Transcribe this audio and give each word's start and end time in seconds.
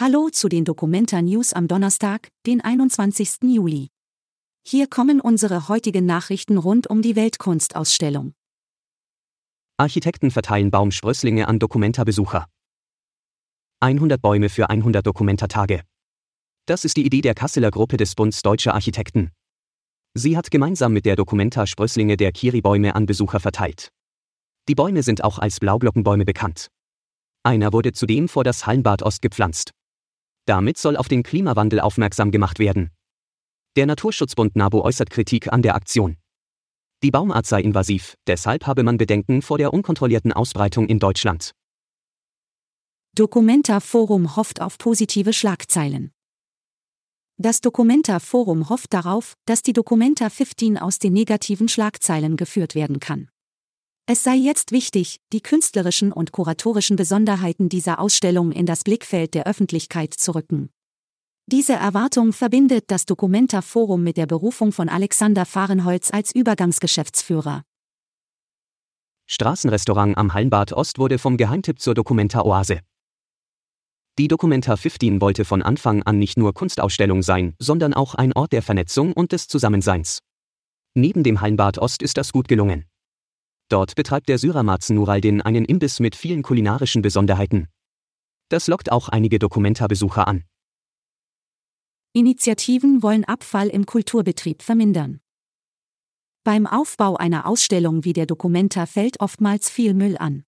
Hallo 0.00 0.30
zu 0.30 0.48
den 0.48 0.64
Documenta 0.64 1.20
News 1.20 1.52
am 1.52 1.68
Donnerstag, 1.68 2.30
den 2.46 2.62
21. 2.62 3.42
Juli. 3.42 3.88
Hier 4.66 4.86
kommen 4.86 5.20
unsere 5.20 5.68
heutigen 5.68 6.06
Nachrichten 6.06 6.56
rund 6.56 6.86
um 6.86 7.02
die 7.02 7.16
Weltkunstausstellung. 7.16 8.32
Architekten 9.76 10.30
verteilen 10.30 10.70
Baumsprösslinge 10.70 11.46
an 11.46 11.58
Documenta-Besucher. 11.58 12.46
100 13.80 14.22
Bäume 14.22 14.48
für 14.48 14.70
100 14.70 15.06
Documenta-Tage. 15.06 15.82
Das 16.64 16.86
ist 16.86 16.96
die 16.96 17.04
Idee 17.04 17.20
der 17.20 17.34
Kasseler 17.34 17.70
Gruppe 17.70 17.98
des 17.98 18.14
Bunds 18.14 18.40
Deutscher 18.40 18.72
Architekten. 18.72 19.32
Sie 20.14 20.34
hat 20.34 20.50
gemeinsam 20.50 20.94
mit 20.94 21.04
der 21.04 21.16
Documenta 21.16 21.66
Sprösslinge 21.66 22.16
der 22.16 22.32
Kiri-Bäume 22.32 22.94
an 22.94 23.04
Besucher 23.04 23.38
verteilt. 23.38 23.90
Die 24.66 24.74
Bäume 24.74 25.02
sind 25.02 25.22
auch 25.22 25.38
als 25.38 25.60
Blauglockenbäume 25.60 26.24
bekannt. 26.24 26.68
Einer 27.42 27.74
wurde 27.74 27.92
zudem 27.92 28.30
vor 28.30 28.44
das 28.44 28.66
Hallenbad 28.66 29.02
Ost 29.02 29.20
gepflanzt. 29.20 29.74
Damit 30.46 30.78
soll 30.78 30.96
auf 30.96 31.08
den 31.08 31.22
Klimawandel 31.22 31.80
aufmerksam 31.80 32.30
gemacht 32.30 32.58
werden. 32.58 32.90
Der 33.76 33.86
Naturschutzbund 33.86 34.56
NABU 34.56 34.80
äußert 34.80 35.10
Kritik 35.10 35.52
an 35.52 35.62
der 35.62 35.74
Aktion. 35.74 36.16
Die 37.02 37.10
Baumart 37.10 37.46
sei 37.46 37.62
invasiv, 37.62 38.14
deshalb 38.26 38.66
habe 38.66 38.82
man 38.82 38.98
Bedenken 38.98 39.42
vor 39.42 39.58
der 39.58 39.72
unkontrollierten 39.72 40.32
Ausbreitung 40.32 40.86
in 40.88 40.98
Deutschland. 40.98 41.52
Documenta 43.14 43.80
Forum 43.80 44.36
hofft 44.36 44.60
auf 44.60 44.78
positive 44.78 45.32
Schlagzeilen. 45.32 46.12
Das 47.38 47.60
Documenta 47.60 48.20
Forum 48.20 48.68
hofft 48.68 48.92
darauf, 48.92 49.34
dass 49.46 49.62
die 49.62 49.72
Documenta 49.72 50.28
15 50.28 50.76
aus 50.76 50.98
den 50.98 51.14
negativen 51.14 51.68
Schlagzeilen 51.68 52.36
geführt 52.36 52.74
werden 52.74 53.00
kann. 53.00 53.30
Es 54.12 54.24
sei 54.24 54.34
jetzt 54.34 54.72
wichtig, 54.72 55.20
die 55.32 55.40
künstlerischen 55.40 56.10
und 56.10 56.32
kuratorischen 56.32 56.96
Besonderheiten 56.96 57.68
dieser 57.68 58.00
Ausstellung 58.00 58.50
in 58.50 58.66
das 58.66 58.82
Blickfeld 58.82 59.34
der 59.34 59.46
Öffentlichkeit 59.46 60.14
zu 60.14 60.34
rücken. 60.34 60.68
Diese 61.46 61.74
Erwartung 61.74 62.32
verbindet 62.32 62.86
das 62.88 63.06
Documenta 63.06 63.62
Forum 63.62 64.02
mit 64.02 64.16
der 64.16 64.26
Berufung 64.26 64.72
von 64.72 64.88
Alexander 64.88 65.46
Fahrenholz 65.46 66.12
als 66.12 66.34
Übergangsgeschäftsführer. 66.34 67.62
Straßenrestaurant 69.28 70.18
am 70.18 70.34
Hallenbad 70.34 70.72
Ost 70.72 70.98
wurde 70.98 71.20
vom 71.20 71.36
Geheimtipp 71.36 71.78
zur 71.78 71.94
Documenta 71.94 72.42
Oase. 72.42 72.80
Die 74.18 74.26
Documenta 74.26 74.74
15 74.74 75.20
wollte 75.20 75.44
von 75.44 75.62
Anfang 75.62 76.02
an 76.02 76.18
nicht 76.18 76.36
nur 76.36 76.52
Kunstausstellung 76.52 77.22
sein, 77.22 77.54
sondern 77.60 77.94
auch 77.94 78.16
ein 78.16 78.32
Ort 78.32 78.50
der 78.50 78.62
Vernetzung 78.62 79.12
und 79.12 79.30
des 79.30 79.46
Zusammenseins. 79.46 80.18
Neben 80.94 81.22
dem 81.22 81.40
Hallenbad 81.40 81.78
Ost 81.78 82.02
ist 82.02 82.16
das 82.16 82.32
gut 82.32 82.48
gelungen. 82.48 82.89
Dort 83.70 83.94
betreibt 83.94 84.28
der 84.28 84.38
Syrer 84.38 84.64
Nuraldin 84.64 85.40
einen 85.40 85.64
Imbiss 85.64 86.00
mit 86.00 86.16
vielen 86.16 86.42
kulinarischen 86.42 87.02
Besonderheiten. 87.02 87.68
Das 88.48 88.66
lockt 88.66 88.90
auch 88.90 89.08
einige 89.08 89.38
Dokumenta-Besucher 89.38 90.26
an. 90.26 90.42
Initiativen 92.12 93.04
wollen 93.04 93.24
Abfall 93.24 93.68
im 93.68 93.86
Kulturbetrieb 93.86 94.62
vermindern. 94.62 95.20
Beim 96.42 96.66
Aufbau 96.66 97.14
einer 97.14 97.46
Ausstellung 97.46 98.04
wie 98.04 98.12
der 98.12 98.26
Documenta 98.26 98.86
fällt 98.86 99.20
oftmals 99.20 99.70
viel 99.70 99.94
Müll 99.94 100.18
an. 100.18 100.42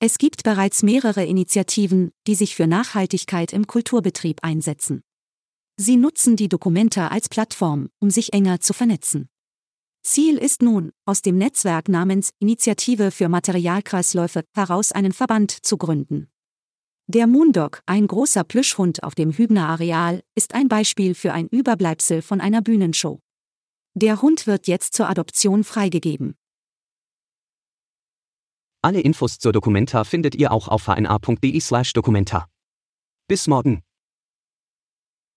Es 0.00 0.18
gibt 0.18 0.42
bereits 0.42 0.82
mehrere 0.82 1.24
Initiativen, 1.24 2.10
die 2.26 2.34
sich 2.34 2.56
für 2.56 2.66
Nachhaltigkeit 2.66 3.52
im 3.52 3.68
Kulturbetrieb 3.68 4.40
einsetzen. 4.42 5.02
Sie 5.76 5.96
nutzen 5.96 6.34
die 6.34 6.48
Documenta 6.48 7.08
als 7.08 7.28
Plattform, 7.28 7.90
um 8.00 8.10
sich 8.10 8.32
enger 8.32 8.58
zu 8.60 8.72
vernetzen. 8.72 9.28
Ziel 10.02 10.38
ist 10.38 10.62
nun, 10.62 10.92
aus 11.04 11.22
dem 11.22 11.36
Netzwerk 11.36 11.88
namens 11.88 12.30
Initiative 12.38 13.10
für 13.10 13.28
Materialkreisläufe 13.28 14.44
heraus 14.54 14.92
einen 14.92 15.12
Verband 15.12 15.50
zu 15.50 15.76
gründen. 15.76 16.28
Der 17.06 17.26
Moondog, 17.26 17.82
ein 17.86 18.06
großer 18.06 18.44
Plüschhund 18.44 19.02
auf 19.02 19.14
dem 19.14 19.32
Hübner 19.32 19.68
Areal, 19.68 20.22
ist 20.34 20.54
ein 20.54 20.68
Beispiel 20.68 21.14
für 21.14 21.32
ein 21.32 21.48
Überbleibsel 21.48 22.22
von 22.22 22.40
einer 22.40 22.62
Bühnenshow. 22.62 23.20
Der 23.94 24.22
Hund 24.22 24.46
wird 24.46 24.68
jetzt 24.68 24.94
zur 24.94 25.10
Adoption 25.10 25.64
freigegeben. 25.64 26.36
Alle 28.82 29.00
Infos 29.00 29.38
zur 29.38 29.52
Documenta 29.52 30.04
findet 30.04 30.34
ihr 30.34 30.52
auch 30.52 30.68
auf 30.68 30.86
hna.de/documenta. 30.86 32.46
Bis 33.28 33.46
morgen. 33.46 33.82